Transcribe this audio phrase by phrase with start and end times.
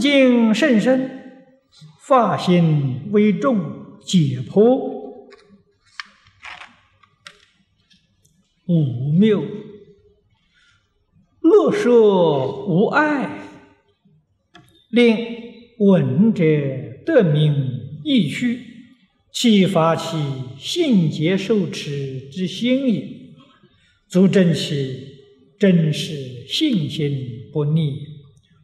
[0.00, 1.10] 此经甚深，
[2.00, 4.64] 发心为重，解剖
[8.66, 9.44] 无谬，
[11.40, 13.42] 乐说无碍，
[14.88, 15.18] 令
[15.76, 16.42] 闻者
[17.04, 18.58] 得名意趣，
[19.30, 20.16] 启发其
[20.58, 23.06] 信解受持之心也，
[24.08, 24.96] 足证其
[25.58, 28.09] 真实信心不逆。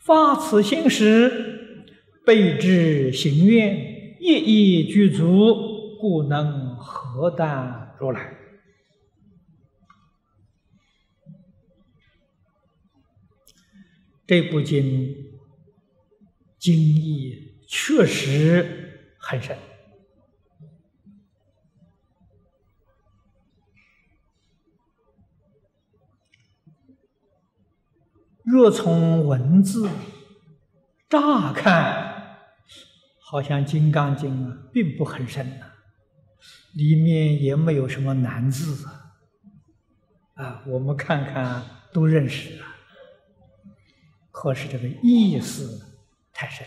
[0.00, 1.84] 发此心时，
[2.24, 8.34] 备至行愿，一一具足，故能何当如来。
[14.26, 15.14] 这部经
[16.58, 19.56] 经义确实很深。
[28.50, 29.88] 若从文字
[31.08, 32.38] 乍看，
[33.20, 35.66] 好像《金刚经》啊，并不很深呐，
[36.74, 39.12] 里面也没有什么难字啊。
[40.34, 41.62] 啊，我们看看
[41.92, 42.76] 都认识啊。
[44.32, 45.86] 可是这个意思
[46.32, 46.66] 太深，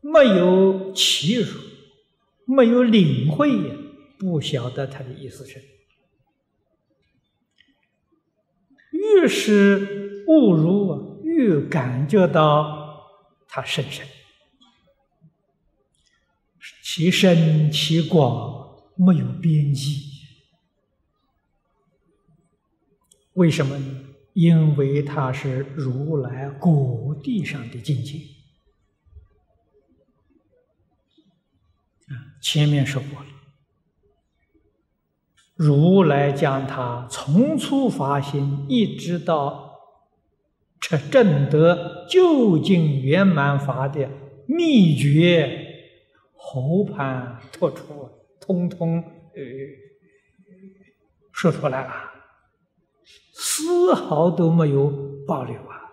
[0.00, 1.60] 没有契入，
[2.46, 3.50] 没有领会，
[4.18, 5.75] 不晓得它的意思是。
[9.14, 13.06] 越是误入，越感觉到
[13.46, 14.06] 它甚深，
[16.82, 20.02] 其深其广没有边际。
[23.34, 24.04] 为什么呢？
[24.32, 28.20] 因为它是如来果地上的境界。
[32.40, 33.26] 前面说过了。
[35.56, 39.72] 如来将他从初发心，一直到
[40.80, 44.08] 成正得究竟圆满法的
[44.46, 45.66] 秘诀，
[46.34, 49.42] 和盘托出，通通呃
[51.32, 52.12] 说出来了，
[53.32, 54.90] 丝毫都没有
[55.26, 55.90] 保留啊！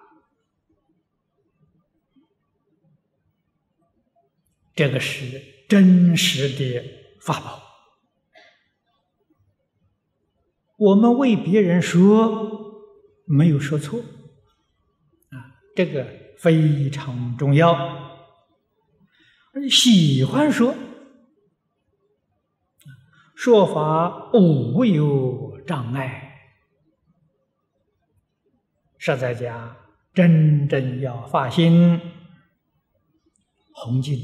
[4.76, 6.84] 这个是真实的
[7.22, 7.63] 法宝。
[10.78, 12.84] 我们为别人说
[13.26, 14.00] 没有说错
[15.30, 16.06] 啊，这个
[16.38, 18.12] 非常重要。
[19.70, 20.74] 喜欢说，
[23.36, 26.32] 说法无有障碍。
[28.98, 29.76] 实在讲，
[30.14, 32.00] 真正要发心
[33.74, 34.18] 弘经，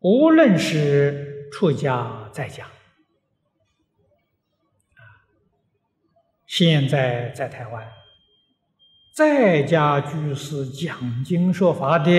[0.00, 2.66] 无论是出家在家。
[6.52, 7.90] 现在在台湾，
[9.14, 12.10] 在家居士讲经说法的，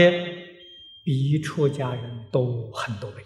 [1.05, 3.23] 比出家人多很多倍。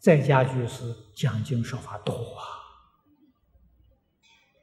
[0.00, 2.12] 在家居士讲经说法多！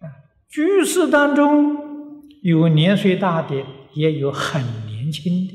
[0.02, 0.12] 啊，
[0.50, 5.54] 居士当中有年岁大的，也有很年轻的，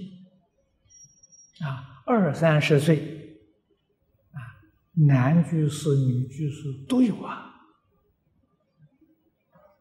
[1.63, 3.18] 啊，二三十岁。
[5.07, 7.55] 男居士、女居士都有啊，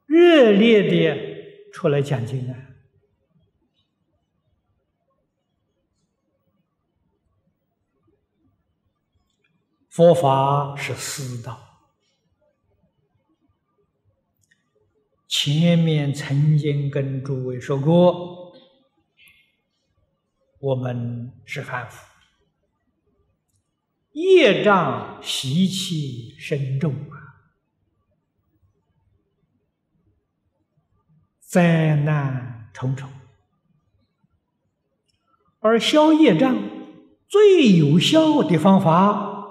[0.05, 2.55] 热烈的出来讲经啊！
[9.89, 11.59] 佛法是私道，
[15.27, 18.55] 前面曾经跟诸位说过，
[20.59, 22.06] 我们是汉服。
[24.17, 27.45] 业障习气深重啊，
[31.39, 33.07] 灾难重重。
[35.59, 36.57] 而消业障
[37.27, 39.45] 最有效的方法，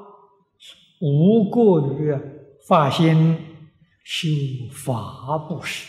[1.00, 2.12] 无过于
[2.66, 3.38] 发心
[4.02, 4.28] 修
[4.72, 5.88] 法布施，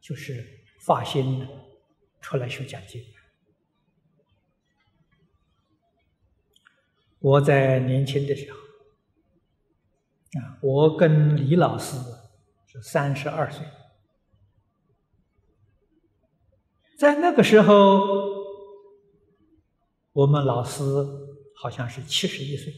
[0.00, 0.44] 就是
[0.80, 1.46] 发心
[2.20, 3.00] 出来修讲经。
[7.20, 8.58] 我在年轻的时候，
[10.40, 11.98] 啊，我跟李老师
[12.66, 13.66] 是三十二岁，
[16.98, 18.00] 在那个时候，
[20.12, 20.82] 我们老师
[21.56, 22.72] 好像是七十一岁，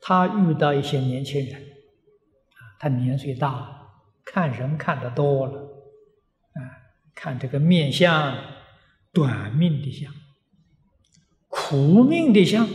[0.00, 5.60] 他遇到一些年轻人，啊，他年岁大，看人看得多了，
[6.54, 6.60] 啊，
[7.14, 8.36] 看这个面相，
[9.12, 10.12] 短命的相。
[11.48, 12.68] 苦命的相，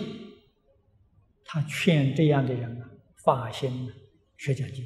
[1.45, 2.89] 他劝这样的人啊，
[3.23, 3.91] 发心
[4.37, 4.83] 学讲经。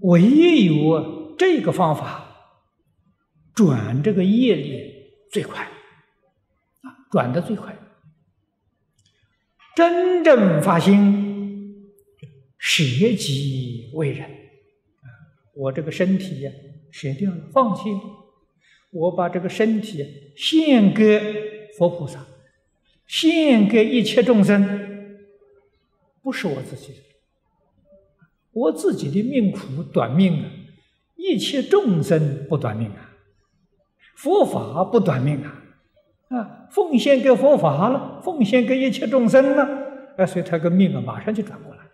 [0.00, 2.24] 唯有这个方法，
[3.54, 4.92] 转这个业力
[5.30, 7.76] 最快，啊，转的最快。
[9.76, 11.92] 真正发心，
[12.58, 12.82] 舍
[13.16, 15.06] 己为人，啊，
[15.54, 16.52] 我这个身体呀，
[16.90, 18.00] 舍掉了，放弃了，
[18.90, 22.26] 我把这个身体献给佛菩萨，
[23.06, 25.16] 献给一切众生，
[26.22, 26.98] 不是我自己的。
[28.52, 30.50] 我自己的命苦短命啊，
[31.16, 33.14] 一切众生不短命啊，
[34.16, 35.62] 佛法不短命啊，
[36.30, 39.64] 啊，奉献给佛法了，奉献给一切众生了，
[40.16, 41.90] 啊，所以他个命啊马上就转过来了，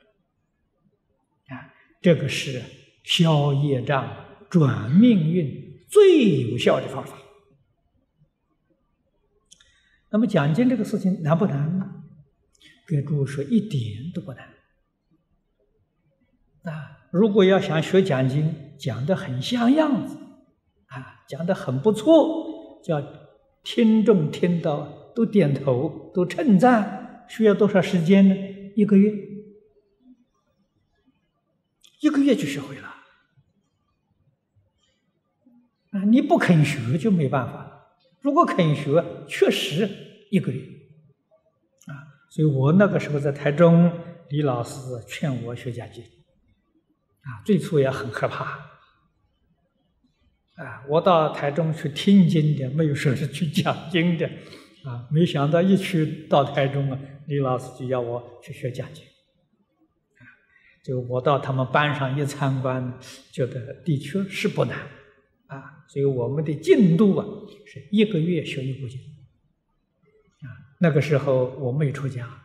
[1.49, 2.63] 啊，这个是
[3.03, 4.11] 消业障、
[4.49, 7.19] 转命运最有效的方法。
[10.11, 12.03] 那么讲经这个事情难不难呢？
[12.87, 14.47] 给诸位说，一点都不难。
[16.65, 20.17] 啊，如果要想学讲经，讲的很像样子，
[20.87, 23.03] 啊，讲的很不错，叫
[23.63, 28.37] 听众听到都点头，都称赞，需要多少时间呢？
[28.77, 29.13] 一个月，
[32.01, 32.95] 一个月就学会了。
[35.95, 37.89] 啊，你不肯学就没办法。
[38.21, 39.89] 如果肯学，确实
[40.31, 40.61] 一个月。
[41.87, 41.95] 啊，
[42.31, 43.91] 所以我那个时候在台中，
[44.29, 46.03] 李老师劝我学讲经。
[46.03, 48.45] 啊，最初也很害怕，
[50.57, 54.27] 啊，我到台中去听经的，没有说是去讲经的，
[54.85, 60.21] 啊，没想到一去到台中啊，李老师就要我去学讲经，啊，
[60.85, 62.99] 就我到他们班上一参观，
[63.33, 64.79] 觉得的确是不难，
[65.47, 67.27] 啊，所以我们的进度啊
[67.67, 69.01] 是一个月学一部经，
[70.43, 70.49] 啊，
[70.81, 72.27] 那个时候我没出家。
[72.27, 72.41] 啊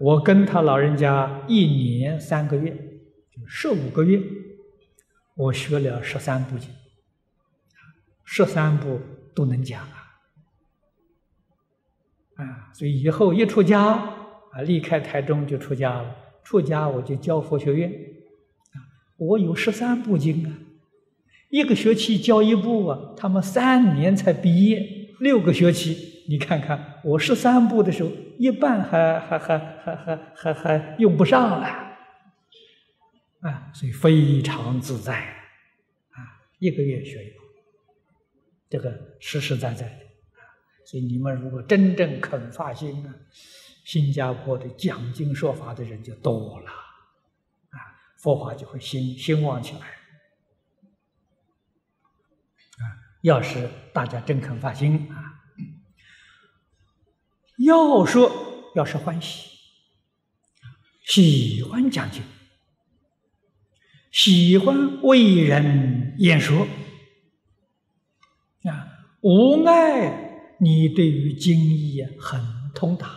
[0.00, 2.70] 我跟他老人家一年三个月，
[3.32, 4.22] 就十五个月，
[5.34, 6.70] 我学了十三部经，
[8.24, 9.00] 十三部
[9.34, 10.06] 都能讲啊，
[12.36, 16.14] 啊，所以以后一出家啊，离开台中就出家了。
[16.44, 17.92] 出家我就教佛学院，
[19.18, 20.58] 我有十三部经啊，
[21.50, 28.10] 一个学期教一部啊，他们三年才毕业，六个学期，你看看我十三部的时候。
[28.38, 31.66] 一半还还还还还还还用不上了，
[33.40, 35.12] 啊，所以非常自在，
[36.12, 37.42] 啊，一个月学一部，
[38.70, 40.04] 这个实实在在的，
[40.36, 40.54] 啊，
[40.86, 43.12] 所以你们如果真正肯发心啊，
[43.84, 46.70] 新加坡的讲经说法的人就多了，
[48.18, 49.86] 佛法就会兴兴旺起来，
[52.78, 52.82] 啊，
[53.22, 55.24] 要是大家真肯发心啊。
[57.58, 58.30] 要说，
[58.74, 59.50] 要是欢喜，
[61.04, 62.22] 喜欢讲经，
[64.10, 66.66] 喜欢为人演说，
[68.64, 68.88] 啊，
[69.22, 72.40] 无碍你对于经义很
[72.74, 73.08] 通达，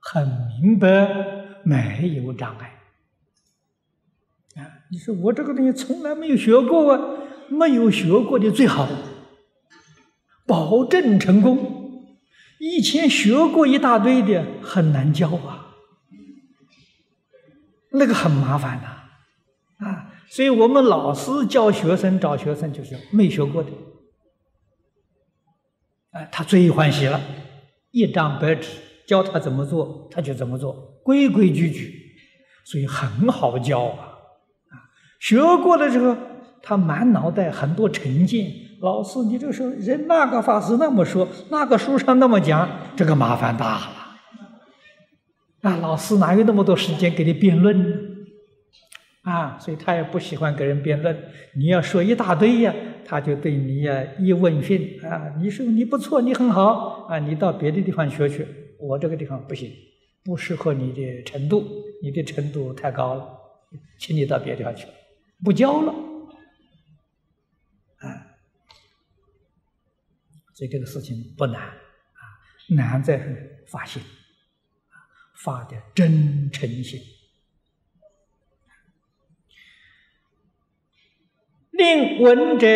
[0.00, 0.28] 很
[0.60, 2.81] 明白，没有障碍。
[4.56, 7.00] 啊，你说我这个东西从来没有学过啊，
[7.48, 8.88] 没有学过的最好，
[10.46, 11.80] 保证成功。
[12.58, 15.74] 以前学过一大堆的，很难教啊，
[17.90, 23.70] 那个很麻烦呐，啊，所以我们老师教学生找学生就是没学过的，
[26.12, 27.20] 哎，他最欢喜了，
[27.90, 28.68] 一张白纸
[29.08, 32.12] 教他怎么做，他就怎么做，规规矩矩，
[32.64, 34.11] 所以很好教，啊，
[35.22, 36.16] 学过了之后，
[36.60, 38.50] 他满脑袋很多成见。
[38.80, 43.82] 老师，你这个说人那个法师那么说，那个书上那么讲，这个麻烦大了。
[45.60, 48.26] 那，老师哪有那么多时间给你辩论？
[49.22, 51.16] 啊，所以他也不喜欢跟人辩论。
[51.54, 52.74] 你要说一大堆呀，
[53.04, 58.44] 他就对你呀一问讯啊，你说你不错，你很好啊，你到别的地方学去，
[58.80, 59.70] 我这个地方不行，
[60.24, 61.62] 不适合你的程度，
[62.02, 63.24] 你的程度太高了，
[64.00, 64.88] 请你到别的地方去，
[65.42, 65.94] 不教了。
[70.54, 72.22] 所以这个事情不难啊，
[72.68, 73.18] 难在
[73.66, 74.02] 发心，
[75.34, 77.00] 发的真诚心，
[81.70, 82.66] 令闻者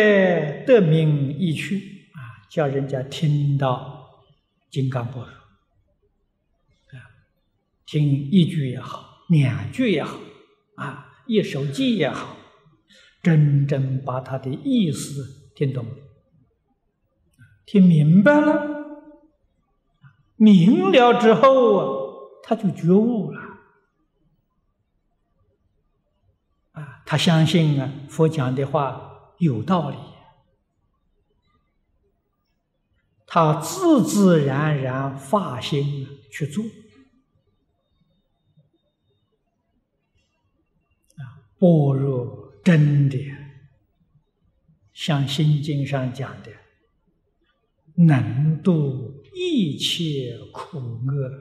[0.65, 4.25] 得名一去啊，叫人家听到
[4.69, 6.97] 金刚不说啊，
[7.85, 10.19] 听一句也好，两句也好
[10.75, 12.36] 啊，一首偈也好，
[13.21, 15.85] 真正把他的意思听懂。
[17.65, 19.11] 听明白了，
[20.37, 22.07] 明了之后啊，
[22.43, 23.41] 他就觉悟了。
[26.71, 29.97] 啊，他相信啊，佛讲的话有道理，
[33.25, 36.63] 他自自然然发心去做。
[41.17, 43.17] 啊，般若真的
[44.91, 46.51] 像《心经》上讲的，
[47.95, 51.31] 能度一切苦厄，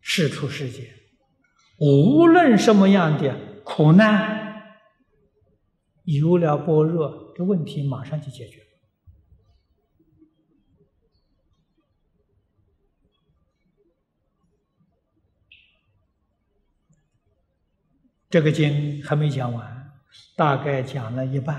[0.00, 0.86] 世出世间。
[1.76, 4.78] 无论什么样的苦难，
[6.04, 8.63] 有了般若，这问题马上就解决。
[18.34, 19.92] 这个经还没讲完，
[20.34, 21.56] 大概讲了一半，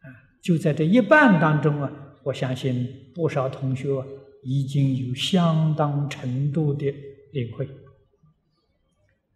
[0.00, 0.08] 啊，
[0.40, 1.92] 就在这一半当中啊，
[2.22, 4.02] 我相信不少同学
[4.42, 6.90] 已经有相当程度的
[7.34, 7.68] 领会。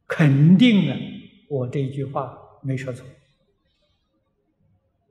[0.07, 0.99] 肯定啊，
[1.51, 3.05] 我这句话没说错，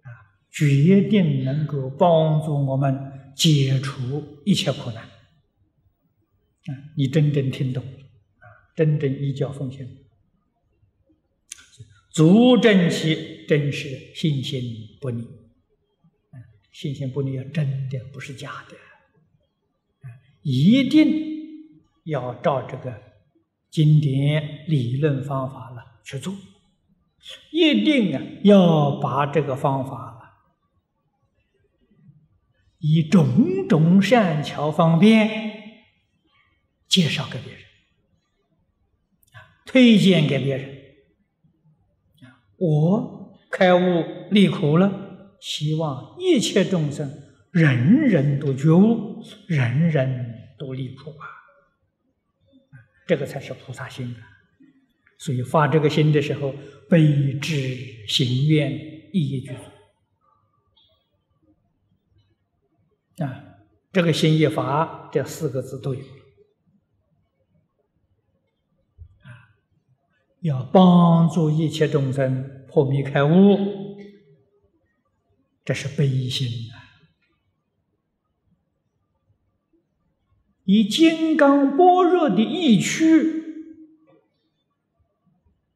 [0.02, 0.10] 啊，
[0.50, 9.88] 决定能够帮助我们解除一切苦难，啊，你真正听懂，啊，真正依教奉行，
[12.12, 14.62] 足证其真实信心
[15.00, 16.36] 不离，啊，
[16.72, 18.76] 信心不离要真的，不是假的，
[20.42, 21.10] 一定
[22.06, 23.12] 要照这个。
[23.72, 26.36] 经典理论方法了去做，
[27.52, 30.44] 一定啊要把这个方法
[32.80, 35.86] 以种种善巧方便
[36.90, 37.62] 介绍给别人，
[39.32, 40.71] 啊，推荐给别人，
[42.62, 47.12] 我开悟离苦了，希望一切众生
[47.52, 51.26] 人人都觉悟，人人都离苦啊。
[53.08, 54.16] 这个才是菩萨心！
[55.18, 56.54] 所以发这个心的时候，
[56.88, 58.72] 悲智行愿
[59.12, 59.48] 一一具
[63.16, 63.44] 足啊！
[63.92, 66.08] 这个心一发，这四个字都有了
[69.24, 69.50] 啊！
[70.42, 73.98] 要帮助一切众生破迷开悟，
[75.64, 76.82] 这是悲心啊！
[80.66, 83.44] 以金刚般若的意趣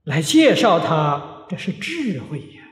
[0.04, 2.64] 来介绍他，这是智慧呀！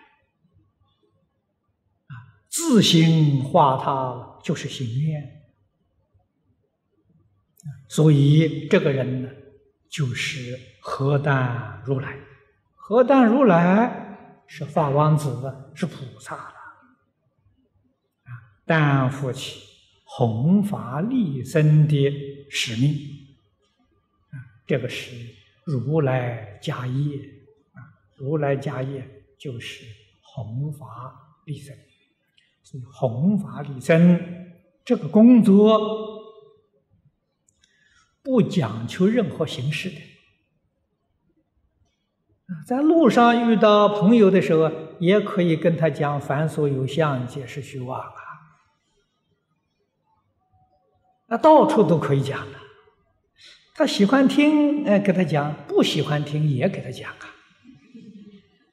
[2.07, 2.13] 啊，
[2.49, 5.43] 自行化他就是行愿，
[7.87, 9.29] 所以这个人呢，
[9.89, 12.19] 就是何当如来。
[12.75, 16.55] 何当如来是法王子，是菩萨了。
[18.25, 18.29] 啊，
[18.65, 19.71] 担负起。
[20.05, 22.93] 弘法利生的使命
[24.29, 24.35] 啊，
[24.67, 25.15] 这个是
[25.65, 27.17] 如来家业
[27.71, 27.81] 啊，
[28.17, 29.85] 如来家业就是
[30.21, 31.75] 弘法利生，
[32.61, 34.45] 所以弘法利生
[34.85, 36.21] 这个工作
[38.21, 39.95] 不讲求任何形式的，
[42.65, 48.13] 在路上遇到朋友的时候，也可以跟他讲凡所有相，皆是虚妄啊。
[51.27, 52.59] 那到处都可以讲的，
[53.75, 57.25] 他喜欢听，哎，给他讲；不喜欢听，也给他讲啊。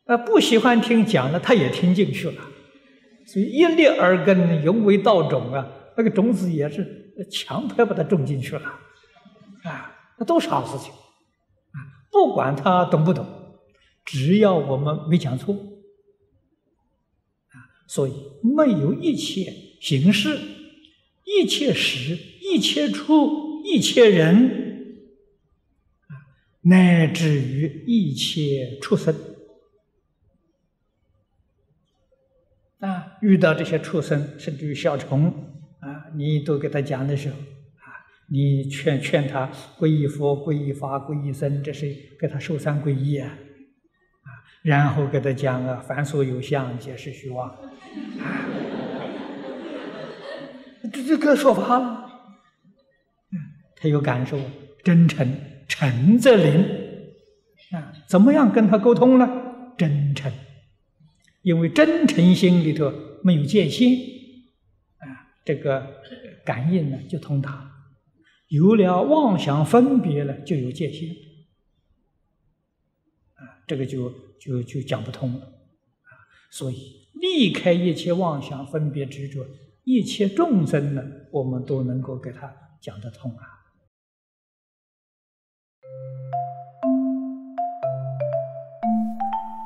[0.07, 2.43] 那，不喜欢听讲了，他也听进去了。
[3.27, 5.67] 所以一粒耳根，犹为道种啊，
[5.97, 6.85] 那个种子也是
[7.31, 8.69] 强迫把它种进去了，
[9.65, 11.79] 啊，那都是好事情，啊，
[12.11, 13.25] 不管他懂不懂，
[14.11, 15.55] 只要我们没讲错，
[17.53, 18.13] 啊，所以
[18.43, 20.39] 没有一切形式，
[21.25, 22.19] 一切时。
[22.43, 24.97] 一切处，一切人，
[26.63, 29.15] 乃至于一切畜生，
[32.81, 35.27] 啊，遇到这些畜生，甚至于小虫，
[35.79, 37.87] 啊，你都给他讲的时候，啊，
[38.29, 43.39] 你劝劝他皈依佛、皈依法、皈依僧，这是给他受三皈依，啊，
[44.63, 48.47] 然后给他讲啊，凡所有相，皆是虚妄，啊，
[50.93, 52.07] 这这个说法了。
[53.83, 54.39] 他有感受，
[54.85, 55.27] 真诚，
[55.67, 56.63] 诚则灵
[57.73, 57.91] 啊！
[58.07, 59.27] 怎么样跟他沟通呢？
[59.79, 60.31] 真诚，
[61.41, 62.93] 因为真诚心里头
[63.25, 63.99] 没有界心
[64.99, 65.87] 啊，这个
[66.45, 67.71] 感应呢就通达。
[68.49, 71.09] 有了妄想分别了，就有界心，
[73.71, 74.11] 这个就
[74.41, 76.11] 就就讲不通了啊。
[76.51, 79.47] 所以离开一切妄想分别执着，
[79.85, 81.01] 一切众生呢，
[81.31, 83.47] 我们都能够给他讲得通啊。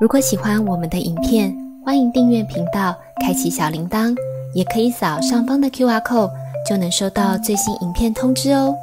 [0.03, 4.15] 如果喜欢我们的影片，欢迎订阅频道，开启小铃铛，
[4.55, 6.31] 也可以扫上方的 Q R code，
[6.69, 8.77] 就能收到最新影片通知哦。